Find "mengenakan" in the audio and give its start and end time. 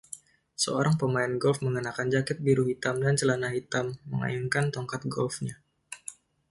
1.67-2.07